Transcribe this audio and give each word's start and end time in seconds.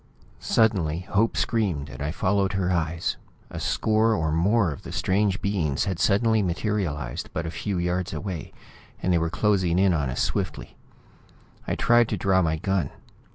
Suddenly, 0.39 1.01
Hope 1.11 1.37
screamed, 1.37 1.87
and 1.87 2.01
I 2.01 2.09
followed 2.09 2.53
her 2.53 2.71
eyes. 2.71 3.17
A 3.51 3.59
score 3.59 4.15
or 4.15 4.31
more 4.31 4.71
of 4.71 4.81
the 4.81 4.91
strange 4.91 5.43
beings 5.43 5.85
had 5.85 5.99
suddenly 5.99 6.41
materialized 6.41 7.29
but 7.33 7.45
a 7.45 7.51
few 7.51 7.77
yards 7.77 8.11
away, 8.11 8.51
and 9.03 9.13
they 9.13 9.19
were 9.19 9.29
closing 9.29 9.77
in 9.77 9.93
on 9.93 10.09
us 10.09 10.19
swiftly. 10.19 10.75
I 11.67 11.75
tried 11.75 12.09
to 12.09 12.17
draw 12.17 12.41
my 12.41 12.55
gun. 12.57 12.89